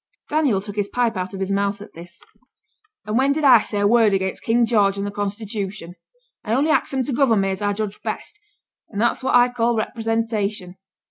[0.29, 2.23] Daniel took his pipe out of his mouth at this.
[3.05, 5.93] 'And when did I say a word again King George and the Constitution?
[6.43, 8.39] I only ax 'em to govern me as I judge best,
[8.89, 10.77] and that's what I call representation.